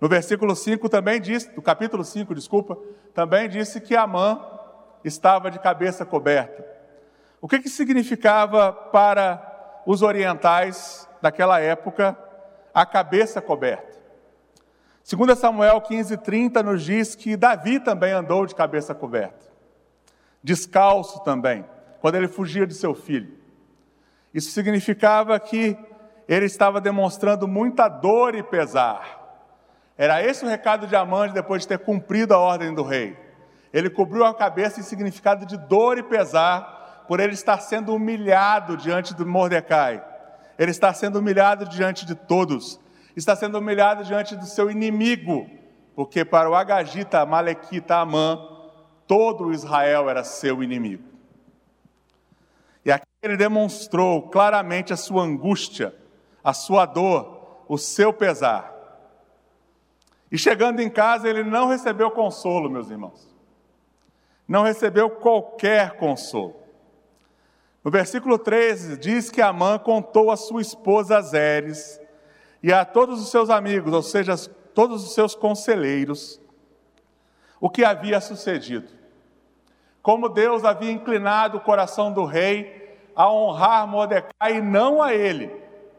[0.00, 2.78] No versículo 5 também diz, no capítulo 5, desculpa,
[3.14, 4.40] também disse que Amã
[5.04, 6.64] estava de cabeça coberta.
[7.40, 12.16] O que, que significava para os orientais daquela época
[12.72, 14.00] a cabeça coberta?
[15.02, 19.50] Segundo Samuel 15:30 nos diz que Davi também andou de cabeça coberta.
[20.42, 21.64] Descalço também,
[22.00, 23.41] quando ele fugia de seu filho.
[24.34, 25.76] Isso significava que
[26.28, 29.20] ele estava demonstrando muita dor e pesar.
[29.96, 33.16] Era esse o recado de Amande depois de ter cumprido a ordem do rei.
[33.72, 38.76] Ele cobriu a cabeça em significado de dor e pesar por ele estar sendo humilhado
[38.76, 40.02] diante de Mordecai.
[40.58, 42.80] Ele está sendo humilhado diante de todos.
[43.16, 45.46] Está sendo humilhado diante do seu inimigo,
[45.94, 48.38] porque para o Agagita, Malequita, Amã,
[49.06, 51.11] todo Israel era seu inimigo.
[53.22, 55.94] Ele demonstrou claramente a sua angústia,
[56.42, 58.72] a sua dor, o seu pesar.
[60.30, 63.32] E chegando em casa, ele não recebeu consolo, meus irmãos.
[64.48, 66.56] Não recebeu qualquer consolo.
[67.84, 72.00] No versículo 13, diz que Amã contou a sua esposa Zeres
[72.62, 74.36] e a todos os seus amigos, ou seja,
[74.74, 76.40] todos os seus conselheiros,
[77.60, 78.88] o que havia sucedido.
[80.00, 82.81] Como Deus havia inclinado o coração do rei
[83.14, 85.50] a honrar Mordecai e não a ele,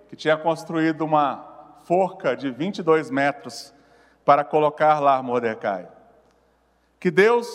[0.09, 3.73] que tinha construído uma forca de 22 metros
[4.25, 5.87] para colocar lá Mordecai.
[6.99, 7.47] Que Deus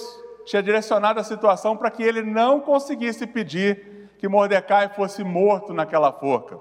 [0.44, 6.12] tinha direcionado a situação para que ele não conseguisse pedir que Mordecai fosse morto naquela
[6.12, 6.58] forca.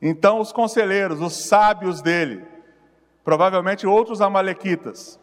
[0.00, 2.44] Então os conselheiros, os sábios dele,
[3.24, 5.18] provavelmente outros amalequitas,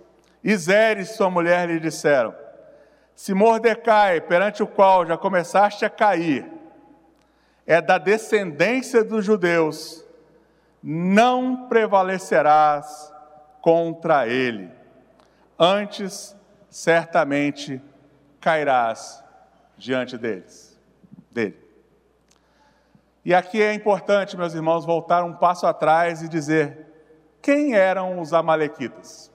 [0.55, 2.34] Zeres, sua mulher, lhe disseram:
[3.21, 6.51] Se Mordecai, perante o qual já começaste a cair,
[7.67, 10.03] é da descendência dos judeus,
[10.81, 13.13] não prevalecerás
[13.62, 14.71] contra ele.
[15.60, 16.36] Antes,
[16.67, 17.79] certamente
[18.39, 19.23] cairás
[19.77, 20.75] diante deles,
[21.29, 21.63] dele.
[23.23, 26.88] E aqui é importante, meus irmãos, voltar um passo atrás e dizer
[27.39, 29.31] quem eram os amalequitas.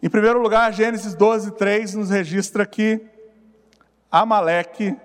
[0.00, 3.04] Em primeiro lugar, Gênesis 12, 3 nos registra que
[4.08, 4.96] Amaleque,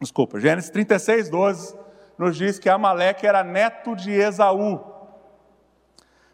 [0.00, 1.78] desculpa, Gênesis 36, 12
[2.18, 4.84] nos diz que Amaleque era neto de Esaú,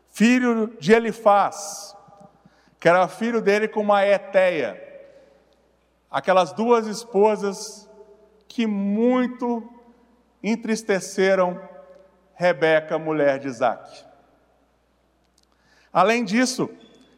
[0.09, 1.95] filho de Elifaz,
[2.81, 4.83] que era filho dele com uma Eteia,
[6.11, 7.87] aquelas duas esposas
[8.49, 9.71] que muito
[10.43, 11.61] entristeceram
[12.33, 14.03] Rebeca, mulher de Isaac.
[15.93, 16.71] Além disso,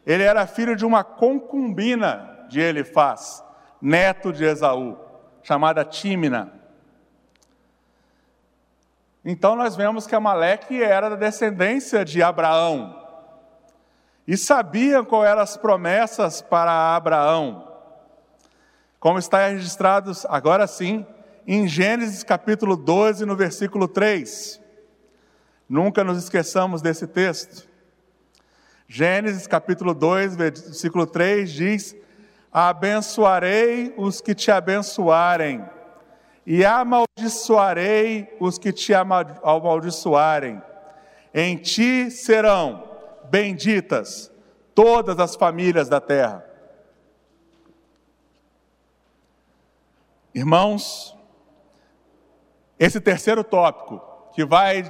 [0.07, 3.43] ele era filho de uma concubina de Elifaz,
[3.81, 4.97] neto de Esaú,
[5.43, 6.53] chamada Tímina.
[9.25, 13.03] Então nós vemos que Amaleque era da descendência de Abraão.
[14.25, 17.67] E sabia qual eram as promessas para Abraão.
[19.01, 21.05] Como está registrado agora sim
[21.45, 24.61] em Gênesis capítulo 12, no versículo 3.
[25.67, 27.67] Nunca nos esqueçamos desse texto.
[28.87, 31.95] Gênesis capítulo 2, versículo 3 diz:
[32.49, 35.65] Abençoarei os que te abençoarem,
[36.45, 40.61] e amaldiçoarei os que te amaldiçoarem.
[41.33, 42.87] Em ti serão
[43.29, 44.31] benditas
[44.73, 46.45] todas as famílias da terra.
[50.33, 51.17] Irmãos,
[52.79, 54.01] esse terceiro tópico,
[54.33, 54.83] que vai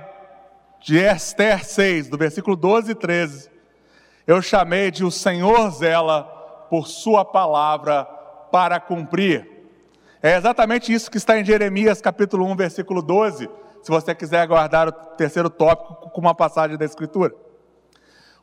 [0.80, 3.57] de Esther 6, do versículo 12 e 13,
[4.28, 6.24] eu chamei de o Senhor zela
[6.70, 8.04] por Sua palavra
[8.52, 9.50] para cumprir.
[10.22, 13.50] É exatamente isso que está em Jeremias capítulo 1, versículo 12,
[13.82, 17.34] se você quiser guardar o terceiro tópico com uma passagem da Escritura.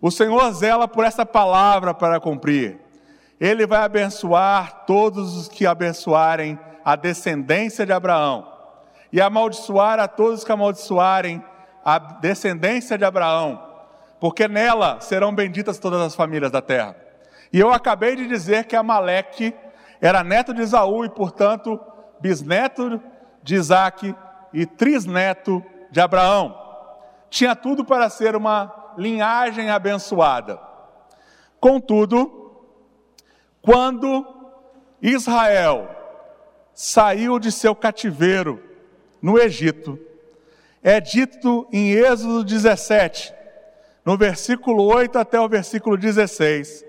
[0.00, 2.78] O Senhor zela por essa palavra para cumprir.
[3.38, 8.50] Ele vai abençoar todos os que abençoarem a descendência de Abraão,
[9.12, 11.44] e amaldiçoar a todos que amaldiçoarem
[11.84, 13.73] a descendência de Abraão
[14.24, 16.96] porque nela serão benditas todas as famílias da terra.
[17.52, 19.54] E eu acabei de dizer que Amaleque
[20.00, 21.78] era neto de Isaú e, portanto,
[22.20, 22.98] bisneto
[23.42, 24.16] de Isaac
[24.50, 26.58] e trisneto de Abraão.
[27.28, 30.58] Tinha tudo para ser uma linhagem abençoada.
[31.60, 32.64] Contudo,
[33.60, 34.26] quando
[35.02, 35.86] Israel
[36.72, 38.58] saiu de seu cativeiro
[39.20, 39.98] no Egito,
[40.82, 43.33] é dito em Êxodo 17,
[44.04, 46.84] no versículo 8 até o versículo 16,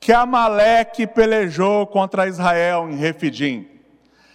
[0.00, 3.68] que Amaleque pelejou contra Israel em Refidim.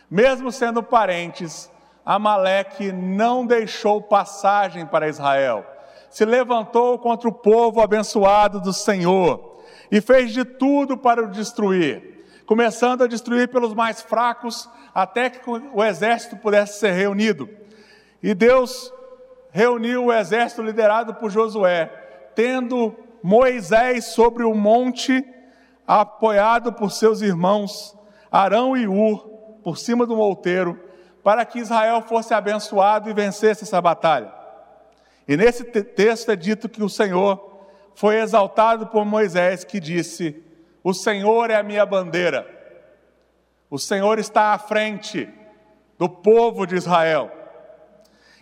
[0.10, 1.70] Mesmo sendo parentes,
[2.06, 5.66] Amaleque não deixou passagem para Israel.
[6.10, 12.26] Se levantou contra o povo abençoado do Senhor e fez de tudo para o destruir,
[12.46, 17.48] começando a destruir pelos mais fracos até que o exército pudesse ser reunido.
[18.24, 18.92] E Deus
[19.52, 21.88] reuniu o exército liderado por Josué,
[22.36, 25.24] tendo Moisés sobre o monte,
[25.86, 27.98] apoiado por seus irmãos
[28.32, 29.28] Arão e Ur,
[29.64, 30.80] por cima do outeiro,
[31.24, 34.32] para que Israel fosse abençoado e vencesse essa batalha.
[35.28, 37.50] E nesse texto é dito que o Senhor
[37.94, 40.44] foi exaltado por Moisés, que disse:
[40.84, 42.48] O Senhor é a minha bandeira,
[43.70, 45.30] o Senhor está à frente
[45.98, 47.39] do povo de Israel.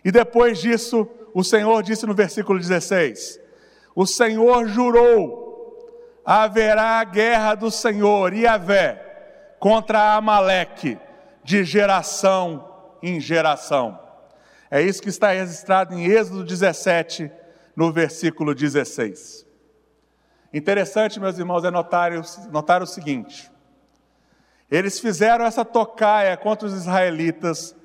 [0.07, 3.41] E depois disso, o Senhor disse no versículo 16:
[3.93, 5.45] O Senhor jurou
[6.23, 10.97] haverá guerra do Senhor, Iavé, contra Amaleque,
[11.43, 13.99] de geração em geração.
[14.71, 17.29] É isso que está registrado em Êxodo 17,
[17.75, 19.45] no versículo 16.
[20.53, 22.13] Interessante, meus irmãos, é notar,
[22.49, 23.51] notar o seguinte:
[24.71, 27.75] eles fizeram essa tocaia contra os israelitas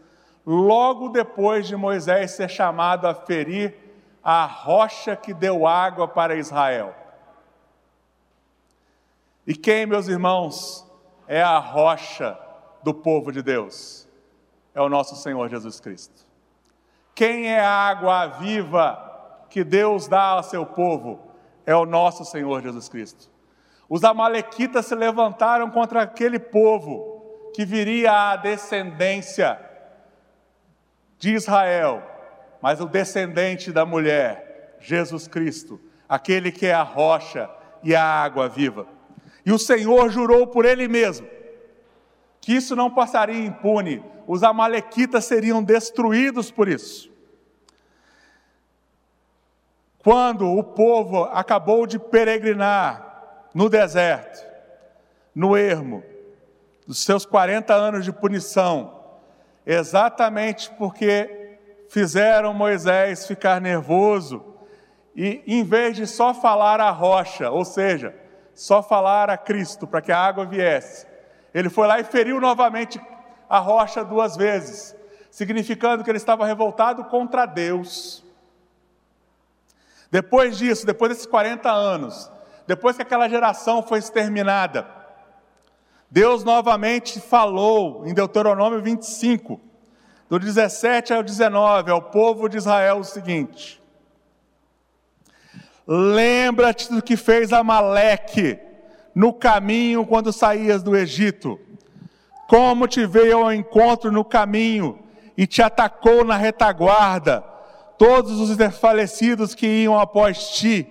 [0.44, 3.74] logo depois de Moisés ser chamado a ferir
[4.22, 6.94] a rocha que deu água para Israel.
[9.46, 10.86] E quem, meus irmãos,
[11.26, 12.38] é a rocha
[12.82, 14.08] do povo de Deus?
[14.74, 16.26] É o nosso Senhor Jesus Cristo.
[17.14, 21.20] Quem é a água viva que Deus dá ao seu povo?
[21.66, 23.30] É o nosso Senhor Jesus Cristo.
[23.88, 29.71] Os Amalequitas se levantaram contra aquele povo que viria a descendência
[31.22, 32.02] de Israel,
[32.60, 37.48] mas o descendente da mulher, Jesus Cristo, aquele que é a rocha
[37.80, 38.88] e a água viva.
[39.46, 41.28] E o Senhor jurou por ele mesmo
[42.40, 47.08] que isso não passaria impune, os Amalequitas seriam destruídos por isso.
[50.02, 54.44] Quando o povo acabou de peregrinar no deserto,
[55.32, 56.02] no ermo,
[56.84, 59.01] dos seus 40 anos de punição,
[59.66, 64.44] exatamente porque fizeram Moisés ficar nervoso
[65.14, 68.14] e, em vez de só falar a rocha, ou seja,
[68.54, 71.06] só falar a Cristo para que a água viesse,
[71.52, 73.00] ele foi lá e feriu novamente
[73.48, 74.96] a rocha duas vezes,
[75.30, 78.24] significando que ele estava revoltado contra Deus.
[80.10, 82.30] Depois disso, depois desses 40 anos,
[82.66, 84.86] depois que aquela geração foi exterminada,
[86.12, 89.58] Deus novamente falou em Deuteronômio 25,
[90.28, 93.82] do 17 ao 19, ao povo de Israel o seguinte:
[95.86, 98.58] Lembra-te do que fez Amaleque
[99.14, 101.58] no caminho quando saías do Egito,
[102.46, 104.98] como te veio ao encontro no caminho
[105.34, 107.42] e te atacou na retaguarda,
[107.96, 110.86] todos os desfalecidos que iam após ti,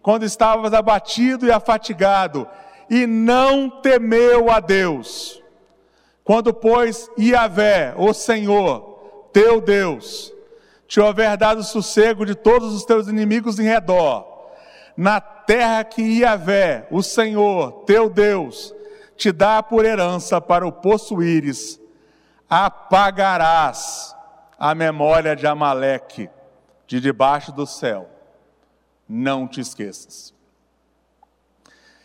[0.00, 2.48] quando estavas abatido e afatigado,
[2.88, 5.42] e não temeu a Deus.
[6.24, 10.32] Quando, pois, Iavé, o Senhor, teu Deus,
[10.86, 14.50] te houver dado sossego de todos os teus inimigos em redor,
[14.96, 18.74] na terra que Iavé, o Senhor, teu Deus,
[19.16, 21.80] te dá por herança para o possuíres,
[22.48, 24.14] apagarás
[24.58, 26.30] a memória de Amaleque
[26.86, 28.08] de debaixo do céu.
[29.08, 30.34] Não te esqueças.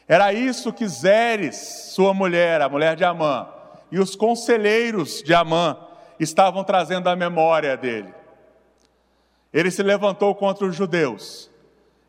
[0.07, 3.49] Era isso que Zeres, sua mulher, a mulher de Amã,
[3.91, 5.77] e os conselheiros de Amã
[6.17, 8.13] estavam trazendo à memória dele.
[9.53, 11.51] Ele se levantou contra os judeus,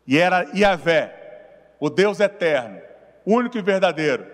[0.07, 2.81] e era Iavé, o Deus eterno,
[3.25, 4.25] único e verdadeiro,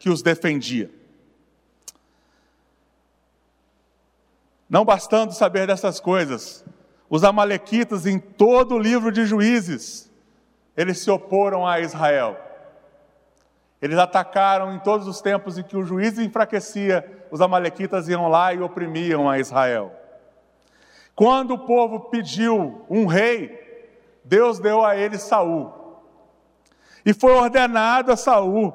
[0.00, 0.90] que os defendia.
[4.68, 6.64] Não bastando saber dessas coisas,
[7.08, 10.10] os Amalequitas, em todo o livro de Juízes,
[10.76, 12.36] eles se oporam a Israel
[13.82, 18.54] eles atacaram em todos os tempos em que o juiz enfraquecia, os amalequitas iam lá
[18.54, 19.92] e oprimiam a Israel.
[21.16, 23.60] Quando o povo pediu um rei,
[24.24, 25.72] Deus deu a ele Saul.
[27.04, 28.72] E foi ordenado a Saul,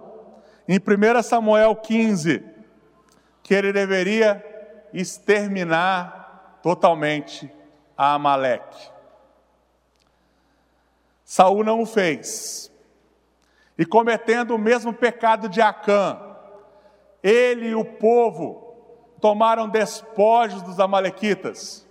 [0.68, 2.44] em 1 Samuel 15,
[3.42, 4.44] que ele deveria
[4.94, 7.50] exterminar totalmente
[7.98, 8.92] a Amaleque.
[11.24, 12.70] Saul não o fez
[13.78, 16.20] e cometendo o mesmo pecado de Acã,
[17.22, 18.76] ele e o povo
[19.22, 21.86] tomaram despojos dos amalequitas.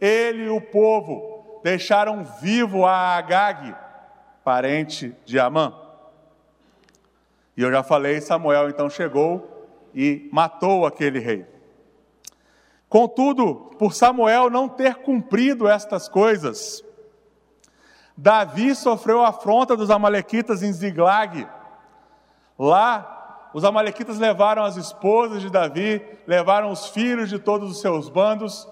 [0.00, 3.74] Ele e o povo deixaram vivo a Agag,
[4.44, 5.74] parente de Amã.
[7.56, 11.46] E eu já falei, Samuel então chegou e matou aquele rei.
[12.88, 16.84] Contudo, por Samuel não ter cumprido estas coisas,
[18.16, 21.46] Davi sofreu a afronta dos amalequitas em Ziglag.
[22.58, 28.08] Lá, os amalequitas levaram as esposas de Davi, levaram os filhos de todos os seus
[28.08, 28.66] bandos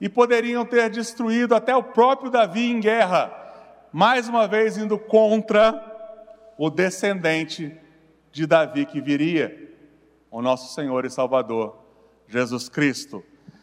[0.00, 3.32] e poderiam ter destruído até o próprio Davi em guerra,
[3.92, 5.86] mais uma vez indo contra
[6.58, 7.78] o descendente
[8.32, 9.68] de Davi que viria,
[10.30, 11.76] o nosso Senhor e Salvador,
[12.26, 13.22] Jesus Cristo.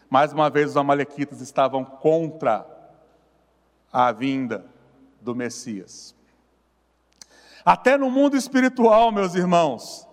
[0.10, 2.66] Mais uma vez os amalequitas estavam contra
[3.92, 4.77] a vinda
[5.28, 6.16] do Messias.
[7.66, 10.08] Até no mundo espiritual, meus irmãos,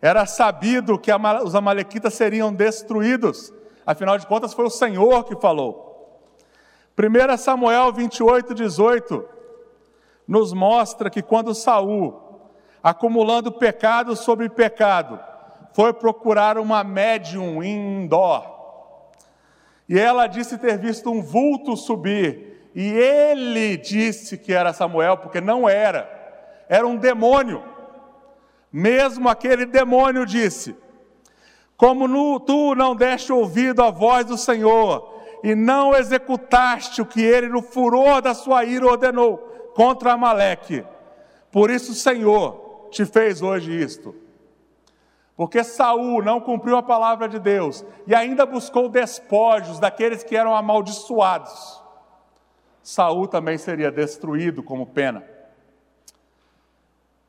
[0.00, 1.10] era sabido que
[1.44, 3.52] os Amalequitas seriam destruídos,
[3.84, 6.30] afinal de contas, foi o Senhor que falou.
[6.96, 9.28] 1 Samuel 28, 18
[10.28, 12.20] nos mostra que quando Saul
[12.82, 15.18] acumulando pecado sobre pecado,
[15.72, 18.48] foi procurar uma médium em Indó.
[19.88, 25.40] E ela disse ter visto um vulto subir, e ele disse que era Samuel, porque
[25.40, 26.08] não era,
[26.68, 27.62] era um demônio.
[28.72, 30.74] Mesmo aquele demônio disse:
[31.76, 37.20] Como no, tu não deste ouvido à voz do Senhor, e não executaste o que
[37.20, 39.36] ele, no furor da sua ira, ordenou
[39.74, 40.84] contra Amaleque,
[41.50, 44.14] por isso o Senhor te fez hoje isto.
[45.36, 50.54] Porque Saul não cumpriu a palavra de Deus e ainda buscou despojos daqueles que eram
[50.54, 51.81] amaldiçoados.
[52.82, 55.24] Saul também seria destruído como pena.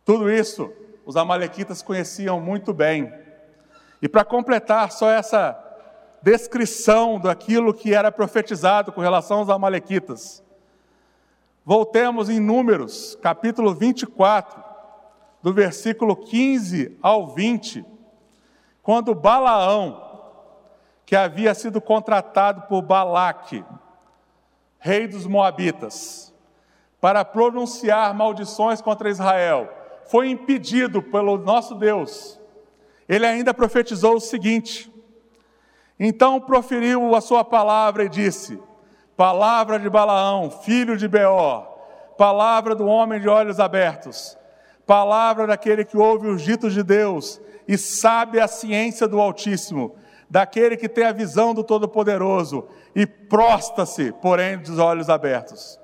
[0.06, 0.72] Tudo isso
[1.06, 3.14] os amalequitas conheciam muito bem.
[4.02, 5.60] E para completar só essa
[6.22, 10.44] descrição daquilo que era profetizado com relação aos amalequitas,
[11.66, 14.64] voltemos em Números, capítulo 24,
[15.42, 17.94] do versículo 15 ao 20
[18.84, 20.02] quando Balaão,
[21.06, 23.64] que havia sido contratado por Balaque,
[24.86, 26.34] rei dos Moabitas,
[27.00, 29.70] para pronunciar maldições contra Israel,
[30.12, 32.38] foi impedido pelo nosso Deus.
[33.08, 34.94] Ele ainda profetizou o seguinte:
[35.98, 38.60] então proferiu a sua palavra e disse:
[39.16, 41.62] Palavra de Balaão, filho de Beor,
[42.18, 44.38] palavra do homem de olhos abertos,
[44.86, 49.96] palavra daquele que ouve os ditos de Deus e sabe a ciência do Altíssimo,
[50.30, 55.80] daquele que tem a visão do Todo-Poderoso e prosta-se, porém, dos olhos abertos.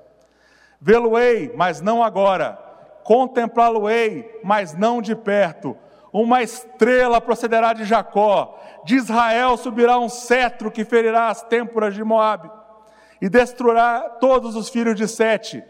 [0.80, 2.58] Vê-lo-ei, mas não agora,
[3.04, 5.76] contemplá-lo-ei, mas não de perto.
[6.12, 12.02] Uma estrela procederá de Jacó, de Israel subirá um cetro que ferirá as têmporas de
[12.02, 12.50] Moabe
[13.20, 15.62] e destruirá todos os filhos de Sete.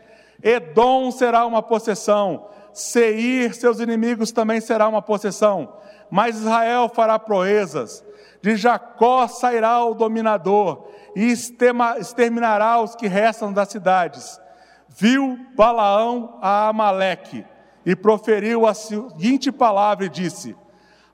[0.43, 8.05] Edom será uma possessão, Seir, seus inimigos, também será uma possessão mas Israel fará proezas,
[8.43, 14.41] de Jacó sairá o dominador, e exterminará os que restam das cidades.
[14.89, 17.45] Viu Balaão a Amaleque,
[17.85, 20.57] e proferiu a seguinte palavra e disse: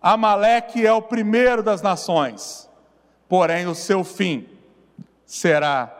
[0.01, 2.68] Amaleque é o primeiro das nações,
[3.29, 4.49] porém o seu fim
[5.24, 5.93] será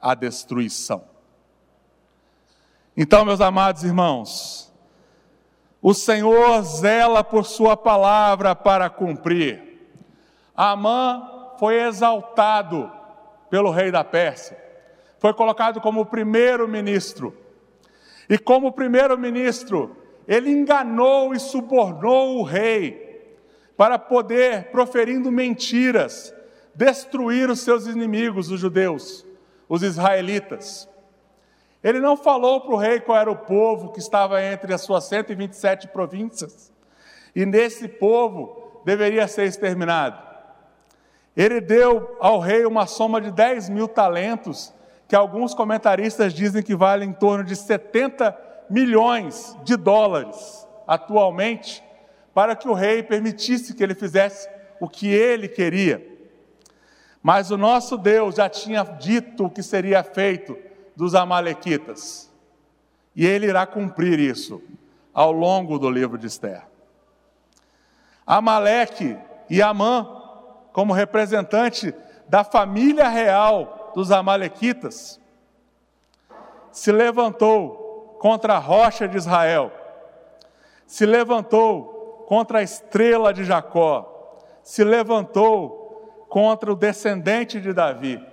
[0.00, 1.04] a destruição.
[2.96, 4.72] Então, meus amados irmãos,
[5.80, 9.71] o Senhor zela por sua palavra para cumprir.
[10.54, 12.90] Amã foi exaltado
[13.50, 14.56] pelo rei da Pérsia.
[15.18, 17.36] Foi colocado como primeiro-ministro.
[18.28, 19.96] E como primeiro-ministro,
[20.26, 23.36] ele enganou e subornou o rei
[23.76, 26.34] para poder, proferindo mentiras,
[26.74, 29.26] destruir os seus inimigos, os judeus,
[29.68, 30.88] os israelitas.
[31.82, 35.04] Ele não falou para o rei qual era o povo que estava entre as suas
[35.04, 36.72] 127 províncias,
[37.34, 40.31] e nesse povo deveria ser exterminado.
[41.36, 44.72] Ele deu ao rei uma soma de 10 mil talentos,
[45.08, 48.36] que alguns comentaristas dizem que vale em torno de 70
[48.68, 51.82] milhões de dólares atualmente,
[52.34, 54.48] para que o rei permitisse que ele fizesse
[54.80, 56.06] o que ele queria.
[57.22, 60.56] Mas o nosso Deus já tinha dito o que seria feito
[60.96, 62.30] dos Amalequitas.
[63.14, 64.62] E ele irá cumprir isso
[65.14, 66.62] ao longo do livro de Esther.
[68.26, 69.16] Amaleque
[69.48, 70.21] e Amã,
[70.72, 71.94] como representante
[72.28, 75.20] da família real dos Amalequitas,
[76.70, 79.70] se levantou contra a rocha de Israel,
[80.86, 88.24] se levantou contra a estrela de Jacó, se levantou contra o descendente de Davi.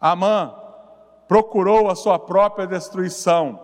[0.00, 0.54] Amã
[1.26, 3.60] procurou a sua própria destruição,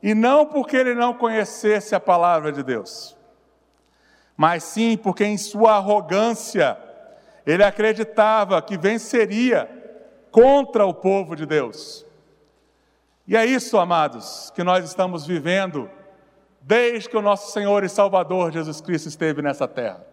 [0.00, 3.16] e não porque ele não conhecesse a palavra de Deus,
[4.42, 6.76] mas sim porque em sua arrogância
[7.46, 9.70] ele acreditava que venceria
[10.32, 12.04] contra o povo de Deus.
[13.24, 15.88] E é isso, amados, que nós estamos vivendo
[16.60, 20.04] desde que o nosso Senhor e Salvador Jesus Cristo esteve nessa terra.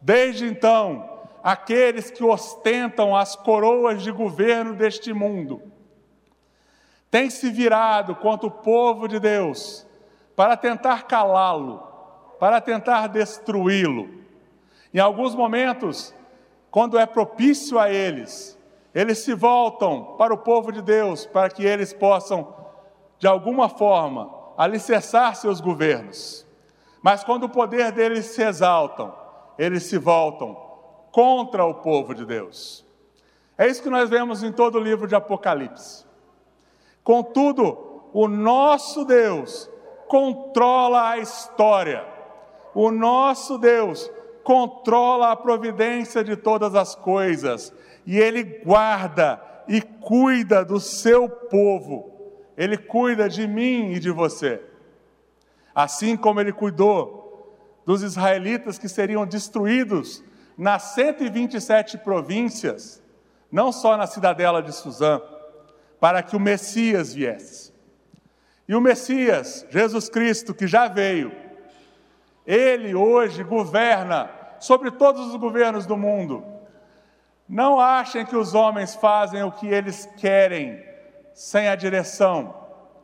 [0.00, 5.62] Desde então, aqueles que ostentam as coroas de governo deste mundo,
[7.08, 9.86] têm se virado contra o povo de Deus
[10.34, 11.91] para tentar calá-lo,
[12.42, 14.08] para tentar destruí-lo.
[14.92, 16.12] Em alguns momentos,
[16.72, 18.58] quando é propício a eles,
[18.92, 22.52] eles se voltam para o povo de Deus para que eles possam,
[23.16, 24.28] de alguma forma,
[24.58, 26.44] alicerçar seus governos.
[27.00, 29.14] Mas quando o poder deles se exaltam,
[29.56, 30.56] eles se voltam
[31.12, 32.84] contra o povo de Deus.
[33.56, 36.04] É isso que nós vemos em todo o livro de Apocalipse.
[37.04, 39.70] Contudo, o nosso Deus
[40.08, 42.10] controla a história.
[42.74, 44.10] O nosso Deus
[44.42, 47.72] controla a providência de todas as coisas
[48.06, 52.10] e ele guarda e cuida do seu povo.
[52.56, 54.60] Ele cuida de mim e de você.
[55.74, 57.22] Assim como ele cuidou
[57.84, 60.22] dos israelitas que seriam destruídos
[60.56, 63.02] nas 127 províncias,
[63.50, 65.20] não só na cidadela de Suzã,
[65.98, 67.72] para que o Messias viesse.
[68.68, 71.32] E o Messias, Jesus Cristo, que já veio,
[72.46, 76.44] ele hoje governa sobre todos os governos do mundo.
[77.48, 80.82] Não achem que os homens fazem o que eles querem
[81.34, 82.54] sem a direção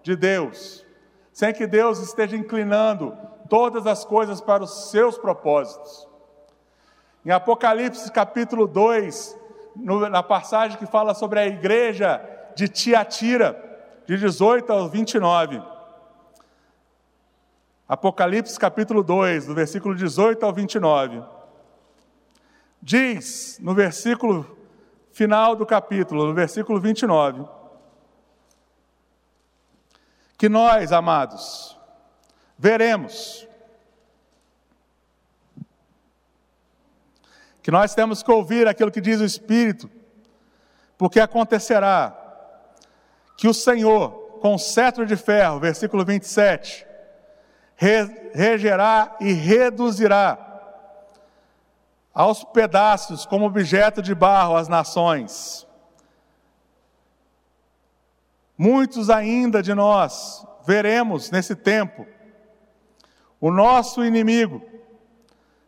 [0.03, 0.87] de Deus,
[1.33, 3.17] sem que Deus esteja inclinando
[3.49, 6.07] todas as coisas para os seus propósitos.
[7.25, 9.37] Em Apocalipse capítulo 2,
[10.11, 12.21] na passagem que fala sobre a igreja
[12.55, 13.65] de Tiatira,
[14.07, 15.63] de 18 ao 29.
[17.89, 21.23] Apocalipse capítulo 2, do versículo 18 ao 29.
[22.83, 24.59] Diz no versículo
[25.11, 27.49] final do capítulo, no versículo 29,
[30.37, 31.79] que nós, amados,
[32.59, 33.49] veremos
[37.63, 39.91] que nós temos que ouvir aquilo que diz o Espírito,
[40.99, 42.17] porque acontecerá
[43.37, 46.88] que o Senhor, com cetro de ferro, versículo 27,
[47.79, 50.45] regerá e reduzirá
[52.13, 55.65] aos pedaços como objeto de barro as nações.
[58.57, 62.05] Muitos ainda de nós veremos nesse tempo
[63.41, 64.61] o nosso inimigo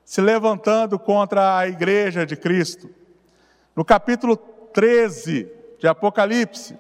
[0.05, 2.93] se levantando contra a igreja de Cristo.
[3.77, 5.49] No capítulo 13
[5.79, 6.77] de Apocalipse,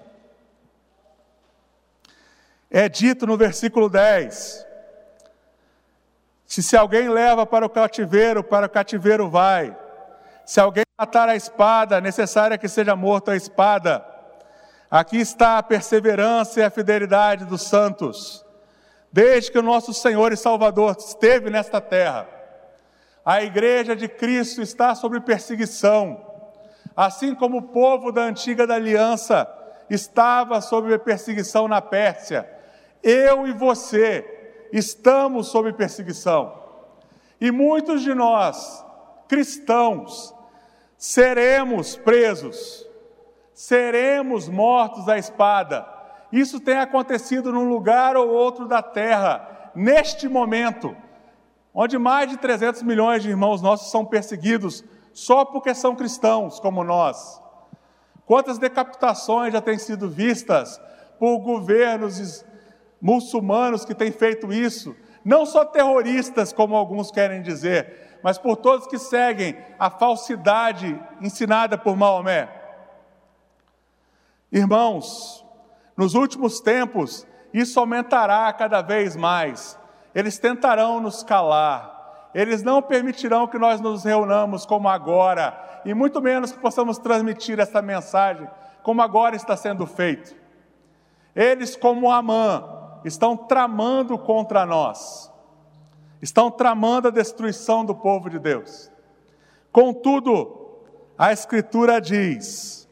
[2.69, 4.67] é dito no versículo 10:
[6.51, 9.77] se, se alguém leva para o cativeiro, para o cativeiro vai.
[10.45, 14.05] Se alguém matar a espada, é necessário que seja morto a espada.
[14.91, 18.45] Aqui está a perseverança e a fidelidade dos santos.
[19.13, 22.27] Desde que o nosso Senhor e Salvador esteve nesta terra,
[23.25, 26.21] a igreja de Cristo está sob perseguição,
[26.97, 29.49] assim como o povo da antiga da aliança
[29.89, 32.45] estava sob perseguição na Pérsia.
[33.05, 34.40] Eu e você
[34.73, 36.61] estamos sob perseguição.
[37.41, 38.85] E muitos de nós,
[39.29, 40.35] cristãos,
[40.99, 42.87] seremos presos,
[43.55, 45.87] seremos mortos à espada.
[46.31, 50.95] Isso tem acontecido num lugar ou outro da terra, neste momento,
[51.75, 56.85] onde mais de 300 milhões de irmãos nossos são perseguidos só porque são cristãos como
[56.85, 57.41] nós.
[58.27, 60.81] Quantas decapitações já têm sido vistas
[61.19, 62.45] por governos
[63.01, 64.95] muçulmanos que têm feito isso,
[65.25, 71.79] não só terroristas, como alguns querem dizer, mas por todos que seguem a falsidade ensinada
[71.79, 72.49] por Maomé.
[74.53, 75.45] Irmãos,
[75.97, 79.79] nos últimos tempos, isso aumentará cada vez mais.
[80.15, 86.21] Eles tentarão nos calar, eles não permitirão que nós nos reunamos como agora, e muito
[86.21, 88.49] menos que possamos transmitir essa mensagem
[88.83, 90.35] como agora está sendo feito.
[91.35, 95.33] Eles, como Amã, estão tramando contra nós,
[96.21, 98.91] estão tramando a destruição do povo de Deus.
[99.73, 100.79] Contudo,
[101.17, 102.89] a Escritura diz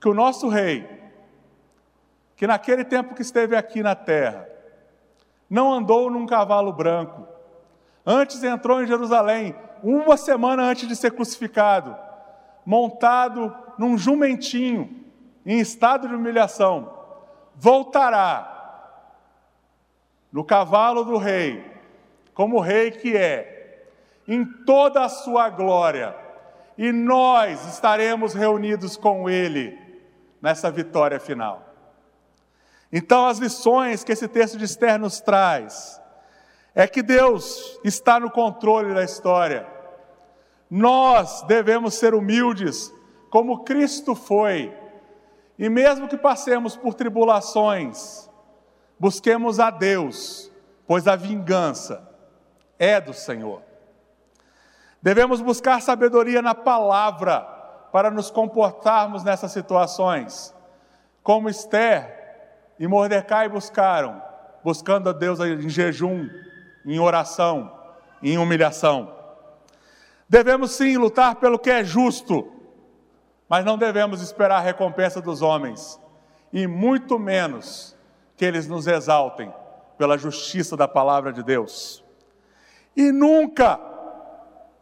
[0.00, 0.88] que o nosso rei,
[2.36, 4.48] que naquele tempo que esteve aqui na terra,
[5.48, 7.26] não andou num cavalo branco,
[8.04, 11.96] antes entrou em Jerusalém, uma semana antes de ser crucificado,
[12.64, 15.04] montado num jumentinho,
[15.44, 16.92] em estado de humilhação,
[17.56, 18.57] voltará
[20.32, 21.64] no cavalo do rei,
[22.34, 23.84] como rei que é,
[24.26, 26.14] em toda a sua glória,
[26.76, 29.76] e nós estaremos reunidos com ele
[30.40, 31.64] nessa vitória final.
[32.92, 36.00] Então, as lições que esse texto de Esther nos traz
[36.74, 39.66] é que Deus está no controle da história.
[40.70, 42.92] Nós devemos ser humildes,
[43.30, 44.72] como Cristo foi,
[45.58, 48.27] e mesmo que passemos por tribulações,
[48.98, 50.50] Busquemos a Deus,
[50.86, 52.08] pois a vingança
[52.78, 53.62] é do Senhor.
[55.00, 57.40] Devemos buscar sabedoria na palavra
[57.92, 60.54] para nos comportarmos nessas situações,
[61.22, 64.20] como Esther e Mordecai buscaram,
[64.64, 66.28] buscando a Deus em jejum,
[66.84, 67.72] em oração,
[68.22, 69.14] em humilhação.
[70.28, 72.52] Devemos sim lutar pelo que é justo,
[73.48, 76.00] mas não devemos esperar a recompensa dos homens,
[76.52, 77.96] e muito menos
[78.38, 79.52] que eles nos exaltem
[79.98, 82.04] pela justiça da palavra de Deus.
[82.96, 83.80] E nunca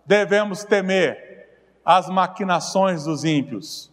[0.04, 1.48] devemos temer
[1.82, 3.90] as maquinações dos ímpios,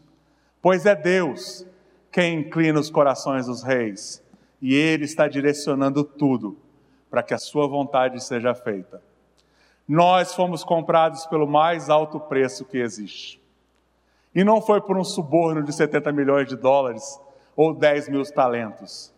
[0.62, 1.66] pois é Deus
[2.12, 4.22] quem inclina os corações dos reis,
[4.62, 6.58] e Ele está direcionando tudo
[7.10, 9.02] para que a Sua vontade seja feita.
[9.88, 13.42] Nós fomos comprados pelo mais alto preço que existe.
[14.36, 17.20] E não foi por um suborno de 70 milhões de dólares
[17.56, 19.13] ou 10 mil talentos.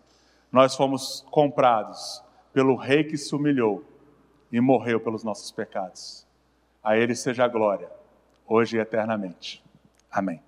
[0.56, 3.84] Nós fomos comprados pelo Rei que se humilhou
[4.50, 6.26] e morreu pelos nossos pecados.
[6.82, 7.92] A Ele seja a glória,
[8.48, 9.62] hoje e eternamente.
[10.10, 10.42] Amém.